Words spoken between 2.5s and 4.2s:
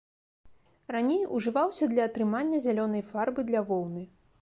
зялёнай фарбы для воўны.